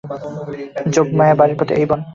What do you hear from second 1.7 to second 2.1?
এই বন।